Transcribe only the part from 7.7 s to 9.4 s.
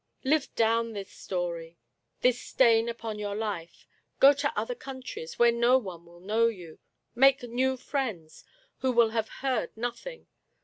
friends, who will have